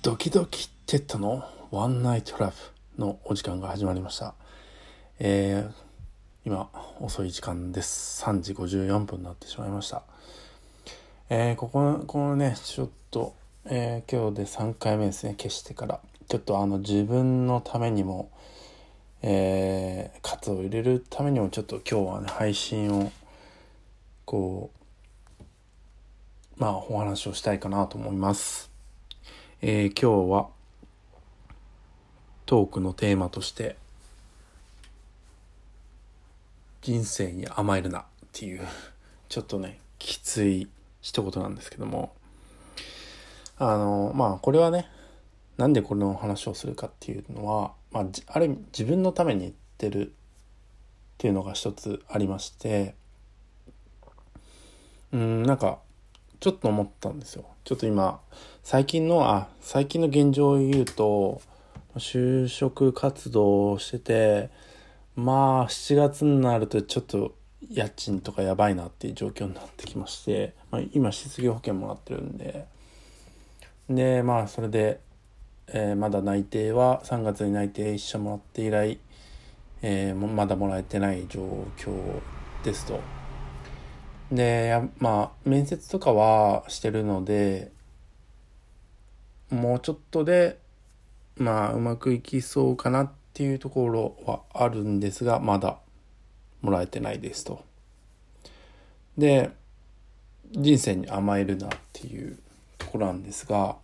[0.00, 1.44] ドキドキテッドの？
[1.72, 2.52] ワンナイトラ
[2.96, 4.34] ブのお時間が始まりました。
[5.18, 5.72] えー、
[6.44, 6.70] 今、
[7.00, 8.24] 遅い時間です。
[8.24, 10.04] 3時54分になってしまいました。
[11.28, 13.34] えー、ここ、このね、ちょっと、
[13.64, 16.00] えー、今日で3回目ですね、消してから。
[16.28, 18.30] ちょっとあの、自分のためにも、
[19.22, 23.10] えー、活を入れるためにも、ちょっと今日はね、配信を、
[24.24, 24.70] こ
[25.40, 25.42] う、
[26.56, 28.77] まあ、お話をしたいかなと思います。
[29.60, 30.48] えー今日は
[32.46, 33.74] トークのテーマとして
[36.80, 38.60] 人生に甘えるなっていう
[39.28, 40.68] ちょっとねきつい
[41.00, 42.12] 一言なんですけども。
[43.60, 44.88] あのまあこれはね
[45.56, 50.10] なんでこの話をするかっていうのは、まあ、ある意味自分のために言ってるっ
[51.18, 52.94] ていうのが一つありまして。
[55.12, 55.80] うんなんか
[56.40, 57.44] ちょっと思ったんですよ。
[57.64, 58.20] ちょっと今、
[58.62, 61.40] 最近の、あ、最近の現状を言うと、
[61.96, 64.50] 就職活動をしてて、
[65.16, 67.34] まあ、7月になるとちょっと
[67.68, 72.66] 家賃とかやばいなっていう状況になってきまして、まあ、今失業保険もらってるんで、
[73.90, 75.00] で、まあ、それで、
[75.66, 78.98] えーまだ内定は3月に内定一社もらって以来、
[79.82, 81.40] えーまだもらえてない状
[81.76, 81.90] 況
[82.62, 83.17] ですと。
[84.30, 87.72] で、やまあ、面接とかはしてるので、
[89.50, 90.58] もうちょっとで、
[91.36, 95.78] まあ、うまくいきそうかなっていうところはあるんですが、まだ
[96.60, 97.64] もらえてないですと。
[99.16, 99.50] で、
[100.50, 102.38] 人生に甘えるなっていう
[102.76, 103.76] ところなんですが、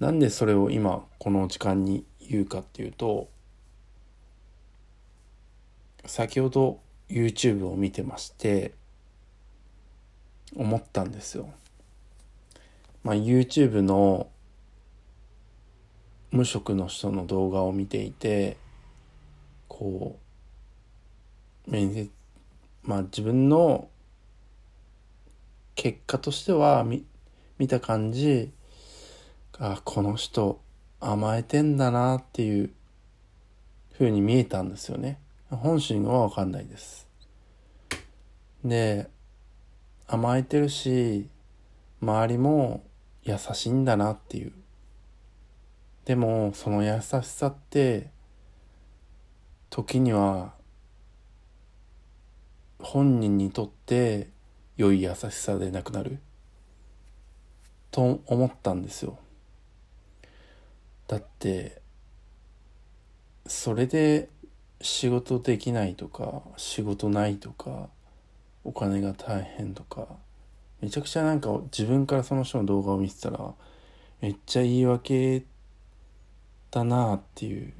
[0.00, 3.28] なんでそれを今この時間に言うかっていうと、
[6.04, 6.80] 先ほど
[7.12, 8.72] YouTube を見てまして
[10.56, 11.50] 思ったんですよ。
[13.04, 14.28] まあ、YouTube の
[16.30, 18.56] 無職の人の動画を見ていて
[19.68, 20.18] こ
[21.66, 22.10] う面接
[22.82, 23.88] まあ自分の
[25.74, 27.04] 結果としては見
[27.58, 28.50] 見た感じ
[29.58, 30.60] あこの人
[31.00, 32.70] 甘えてんだなっていう
[33.92, 35.18] 風に見えたんですよね。
[35.56, 37.08] 本心はわかんないです。
[38.64, 39.10] で、
[40.06, 41.28] 甘えてるし、
[42.00, 42.84] 周りも
[43.22, 44.52] 優しいんだなっていう。
[46.04, 48.10] でも、その優しさって、
[49.70, 50.54] 時には、
[52.80, 54.28] 本人にとって
[54.76, 56.18] 良い優しさでなくなる。
[57.90, 59.18] と思ったんですよ。
[61.06, 61.82] だって、
[63.46, 64.31] それで
[64.82, 67.88] 仕事できないとか仕事ないとか
[68.64, 70.06] お金が大変とか
[70.80, 73.54] めちゃくちゃなんか自分からその人の動画を見てたら
[74.20, 75.44] めっちゃ言い訳
[76.70, 77.72] だなっていう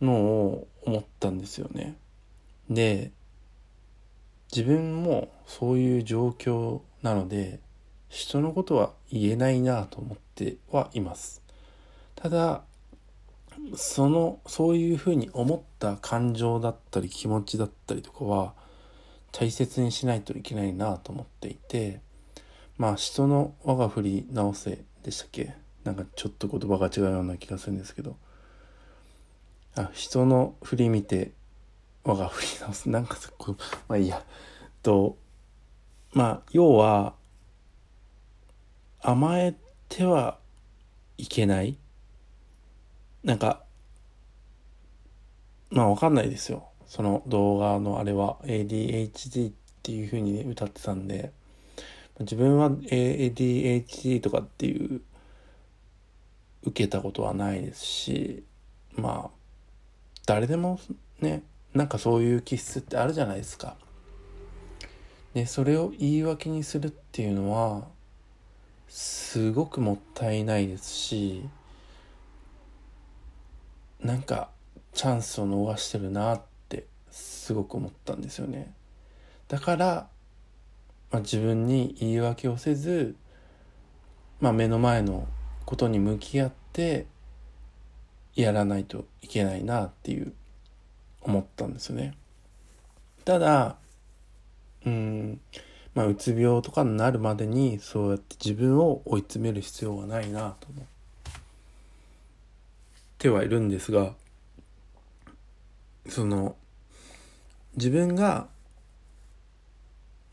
[0.00, 1.96] のを思ったんですよね。
[2.70, 3.10] で
[4.52, 7.60] 自分もそういう状況なので
[8.08, 11.42] 人のことは言えないなと思ってはいます。
[12.14, 12.62] ただ
[13.76, 18.52] そのそういうふうに思った感情だったり気持ちだったりとかは
[19.32, 22.00] 大切にしないといけないなと思っていて
[22.78, 25.54] まあ人の我が振り直せでしたっけ？
[25.84, 28.16] なんかちょっと言葉が違うような気がするんですけど。
[29.76, 31.32] あ人の振り見て
[32.04, 32.88] 我が振り直す。
[32.88, 33.56] なんかそこ
[33.88, 34.22] まあいいや。
[34.82, 35.16] と
[36.12, 37.14] まあ要は
[39.00, 39.56] 甘え
[39.88, 40.38] ては
[41.18, 41.76] いけない。
[43.24, 43.64] なんか、
[45.70, 46.68] まあわかんないですよ。
[46.86, 49.52] その動画のあれは ADHD っ
[49.82, 51.32] ていう風に歌ってたんで、
[52.20, 55.00] 自分は ADHD とかっていう
[56.64, 58.44] 受けたことはないですし、
[58.94, 59.30] まあ、
[60.26, 60.78] 誰でも
[61.20, 61.42] ね、
[61.72, 63.76] なんかそういう気質ってあるじゃないですか。
[65.32, 67.88] で、それを言い訳にするっていうのは、
[68.88, 71.48] すごくもったいないですし、
[74.04, 74.50] なんか
[74.92, 78.74] チャンスを逃してるなってすごく思ったんですよね。
[79.48, 80.08] だから、
[81.10, 83.16] まあ、自分に言い訳をせず、
[84.40, 85.26] まあ、目の前の
[85.64, 87.06] ことに向き合って
[88.34, 90.34] やらないといけないなっていう
[91.22, 92.14] 思ったんですよね。
[93.24, 93.76] ただ
[94.84, 95.40] うん
[95.94, 100.68] まあうつ病とかになるまでにそうやって自分を追い詰める必要はないなと。
[103.24, 104.12] てはいるんですが
[106.10, 106.56] その
[107.74, 108.48] 自分が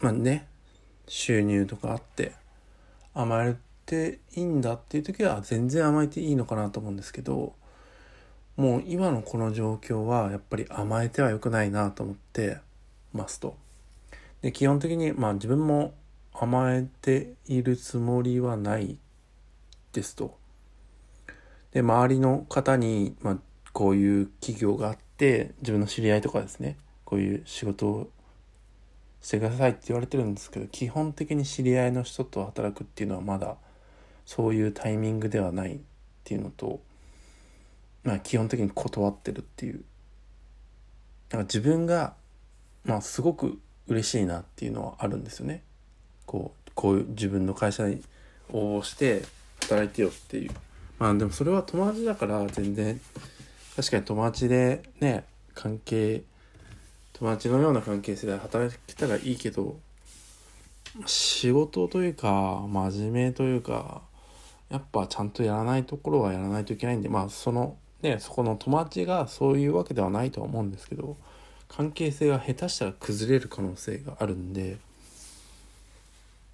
[0.02, 0.46] まあね
[1.08, 2.34] 収入とかあって
[3.14, 3.56] 甘え
[3.86, 7.54] ていいんだっていう時は全然甘えていいのかなと思うんですけど
[8.58, 12.58] もう今のこの状況はやっぱり甘えては良くないなと思って
[13.14, 13.56] ますと。
[14.42, 15.94] で基本的にまあ自分も
[16.34, 18.98] 甘えているつもりはない
[19.94, 20.41] ですと。
[21.72, 23.38] で周りの方に、まあ、
[23.74, 28.10] こういう企業があって自分の知り合いとかですねこういう仕事を
[29.22, 33.56] してくださいって言われてるんですけど基本的に知り合いの人と働くっていうのはまだ
[34.26, 35.80] そういうタイミングではないっ
[36.24, 36.82] ていうのと、
[38.04, 39.84] まあ、基本的に断ってるっていう
[41.32, 42.14] なんか自分が、
[42.84, 45.64] まあ、すごく嬉しいなっていうのはあるんですよね。
[46.26, 48.02] こうこういう自分の会社に
[48.52, 49.24] 応募して
[49.62, 50.52] 働いてよっていう
[51.02, 53.02] まあでもそれは友達だから全然
[53.76, 55.24] 確かに友達でね
[55.56, 56.22] 関係
[57.14, 59.80] 友達のような関係性で働けたらいいけど
[61.08, 64.04] 仕事というか真面目というか
[64.70, 71.18] やっぱちゃんとやらないところはやらないといけないんでまあそのねそこの友達がそういうわけではないとは思うんですけど
[71.68, 74.78] 関係性が下手したら崩れる可能性があるんで、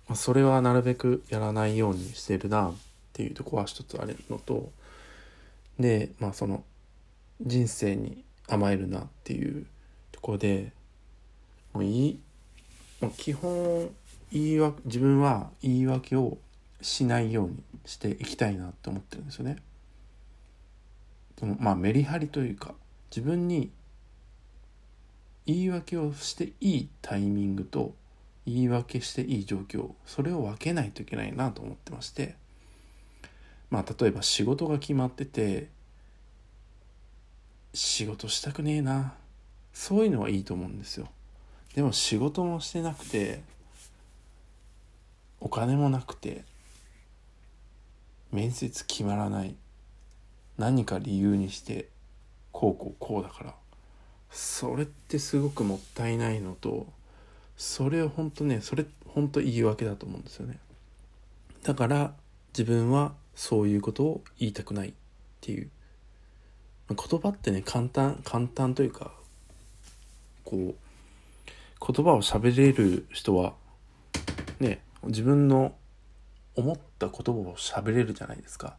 [0.07, 2.71] まあ、それはなるべくやらないようにしてるな。
[3.17, 4.71] っていうとこは一つあるのと
[5.79, 6.63] でまあその
[7.41, 9.65] 人生に甘えるなっていう
[10.11, 10.71] とこで
[11.73, 12.19] もういい
[13.01, 13.89] もう基本
[14.31, 16.37] 言い訳自分は言い訳を
[16.79, 19.57] しないようにしていきたいなって思ってるんですよね。
[21.39, 22.75] そのまあメリハリというか
[23.09, 23.71] 自分に
[25.47, 27.95] 言い訳をしていいタイミングと
[28.45, 32.35] 言い訳していい状況それを分けないといけないなと思ってまして
[33.69, 35.69] まあ例えば仕事が決まってて
[37.73, 39.13] 仕事したくねえな。
[39.73, 41.07] そういうのはいいと思うんですよ。
[41.75, 43.43] でも仕事もしてなくて
[45.39, 46.43] お金もなくて
[48.31, 49.55] 面接決まらない。
[50.57, 51.89] 何か理由にして
[52.51, 53.53] こうこうこうだから。
[54.31, 56.87] それってすごくもったいないのと
[57.55, 60.57] それを本当ねそれ本当言い訳だと思うんですよね。
[61.63, 62.13] だから
[62.49, 64.93] 自分はそういうことを言いたくないっ
[65.41, 65.69] ていう。
[66.89, 69.11] 言葉ってね簡単簡単というか
[70.45, 70.75] こう
[71.93, 73.53] 言葉を喋れる人は
[74.59, 75.75] ね自分の
[76.55, 78.75] 思った言葉を喋れるじゃないですか。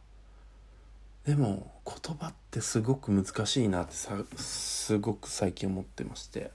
[1.25, 6.51] でも言葉ってすごく難しいなってさすごく最近思ってまして。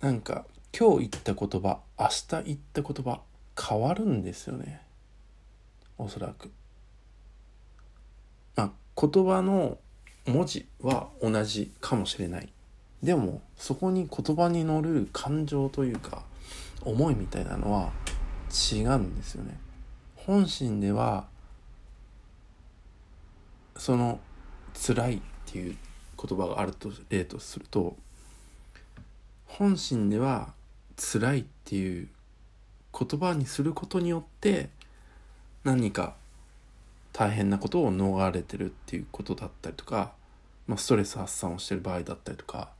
[0.00, 0.46] なんか
[0.76, 3.20] 今日言った言葉明日言った言葉
[3.60, 4.80] 変わるんですよね。
[5.96, 6.50] おそらく。
[8.56, 8.70] まあ
[9.00, 9.78] 言葉の
[10.26, 12.48] 文字は同じかもしれない。
[13.02, 16.22] でもそこに言葉に乗る感情というか
[16.82, 17.90] 思いみたいなのは
[18.72, 19.58] 違うんですよね。
[20.14, 21.26] 本心では
[23.76, 24.20] その
[24.74, 25.76] 辛いっていう
[26.16, 27.96] 言葉があると例とすると
[29.46, 30.52] 本心では
[30.96, 32.08] 辛いっていう
[32.96, 34.70] 言葉にすることによって
[35.64, 36.14] 何か
[37.12, 40.12] 大変なことを逃れてるっていうことだったりとか、
[40.66, 42.70] まあ、ストレス発散をしてる場合だったりとか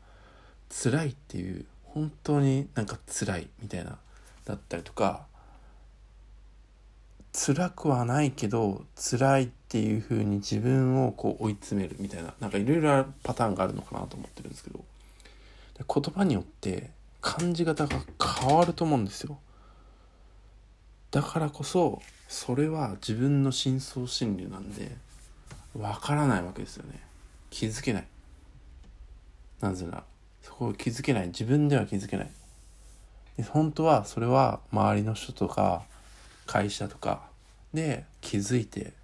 [0.70, 3.98] 辛いっていう本当になんか辛いみたいな
[4.44, 5.26] だったりとか
[7.32, 14.84] 辛くはないけど辛いっていう風に自分をこう追い詰めるみたいななんかいろいろパターンがあるのかなと思ってるんですけど
[15.78, 18.00] 言葉によって感じ方が
[18.40, 19.38] 変わると思うんですよ。
[21.10, 24.96] だからこそそれは自分の深層心理なんで
[25.78, 26.98] わからないわけですよね。
[27.50, 28.06] 気づけない。
[29.60, 30.04] なぜなら
[30.40, 31.26] そこを気づけない。
[31.26, 32.30] 自分では気づけない。
[33.50, 35.82] 本当はそれは周りの人とか
[36.46, 37.28] 会社とか
[37.74, 38.94] で気づいて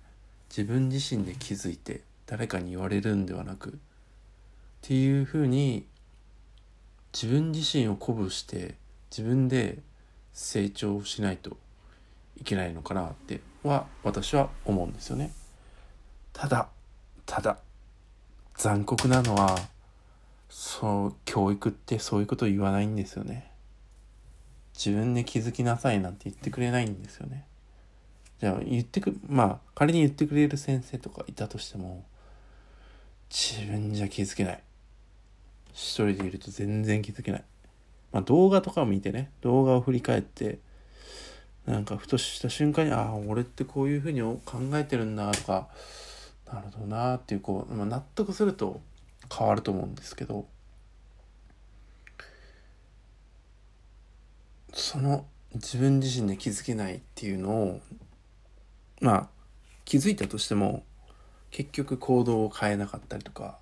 [0.49, 3.73] 自分自身で気づいて誰かに言われるんではなくっ
[4.81, 5.87] ていうふうに
[7.13, 8.77] 自分自身を鼓舞して
[9.11, 9.81] 自分で
[10.33, 11.59] 成長しないと
[12.41, 15.33] いけないのかなっては私は思うんですよね。
[16.33, 16.69] ただ
[17.27, 17.59] ただ
[18.57, 19.59] 残酷なのは
[20.49, 23.51] そう教育ってそういうこと言わないんですよね。
[24.75, 27.45] 自分で気づきなさいなんて言ってくれないんですよね。
[28.41, 32.05] じゃあ言ってく、まあ仮に言ってくれる先生とかいたとしても、
[33.29, 34.63] 自分じゃ気づけない。
[35.73, 37.45] 一人でいると全然気づけない。
[38.13, 40.61] まあ動画とかを見てね、動画を振り返って、
[41.69, 45.69] なんかふとした瞬間に、ああ、俺ってこういうふうに考えてるんだとか、
[46.53, 48.81] なるほどなっていう、こう、まあ、納得すると
[49.33, 50.47] 変わると思うんですけど、
[54.73, 57.81] その自分自身で気づけないっていうのを
[59.01, 59.29] まあ
[59.85, 60.85] 気づいたとしても
[61.51, 63.59] 結局行動を変えなかったりとか、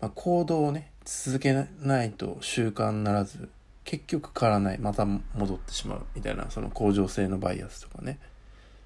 [0.00, 3.48] まあ、行動をね続けないと習慣ならず
[3.90, 4.78] 結局変わらない。
[4.78, 6.48] また戻ってしまうみたいな。
[6.48, 8.20] その恒常性のバイアスとかね。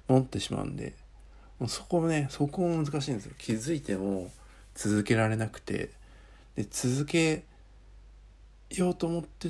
[0.07, 0.95] 持ってしまうんで。
[1.59, 3.33] もうそこもねそこも難しいんですよ。
[3.37, 4.31] 気づいても
[4.73, 5.91] 続けられなくて。
[6.55, 7.43] で続け
[8.71, 9.49] ようと思って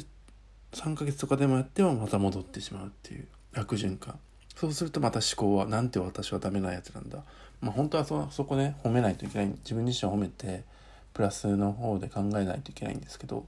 [0.74, 3.25] 3ヶ月とかでもやってもまた戻ってしまうっていう。
[3.53, 4.19] 悪循環。
[4.57, 7.24] そうするとまた思考はなんて私はダメなやつなんだ。
[7.62, 9.47] まあ本当はそそこね褒めないといけない。
[9.47, 10.65] 自分自身を褒めて
[11.13, 13.45] プラスの方で考えないといけないんですけど。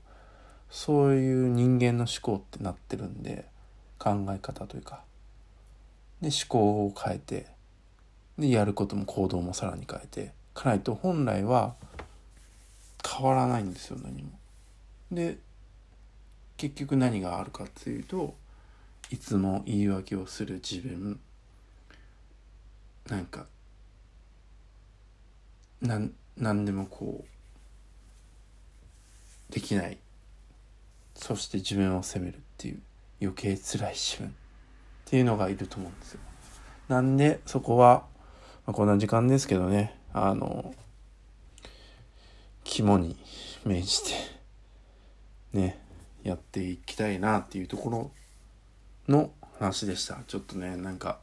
[0.70, 3.46] そういう人間の思考ってなってるんで
[3.98, 5.02] 考え方というか
[6.22, 7.48] で思考を変えて
[8.38, 11.76] でやることも行動もさらに変えてかないと本来は
[13.08, 14.30] 変わらないんですよ何も。
[15.12, 15.38] で
[16.58, 18.36] 結局何があるかっていうと
[19.10, 21.20] いつも言い訳をする自分
[23.08, 23.46] なんか
[25.82, 27.24] なん何でもこ
[29.50, 29.98] うできない
[31.28, 32.80] そして自分を責めるっていう
[33.22, 34.32] 余計辛い自分っ
[35.04, 36.22] ていうのがいると思うんですよ。
[36.88, 38.06] なんでそこは、
[38.66, 40.74] まあ、こんな時間ですけどねあの
[42.64, 43.18] 肝に
[43.66, 44.12] 銘じて
[45.52, 45.84] ね
[46.24, 48.12] やっていきたいなっていうところ
[49.10, 51.20] の話でしたちょっとねなんか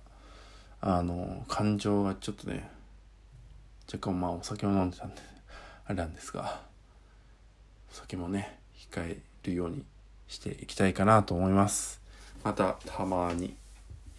[0.82, 2.68] あの感情がちょっとね
[3.90, 5.22] 若干まあお酒を飲んでたんで
[5.86, 6.60] あれなんですが
[7.90, 8.58] お酒もね
[8.92, 9.82] 控えるように
[10.28, 12.00] していきたいかなと思います。
[12.42, 13.56] またたまに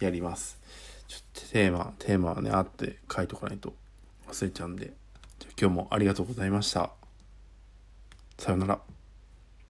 [0.00, 0.58] やります。
[1.08, 3.74] ちょっとテーマテーマはねあって書いとかないと。
[4.28, 4.92] 忘れちゃうんで。
[5.58, 6.90] 今日もありがとうございました。
[8.38, 8.95] さようなら。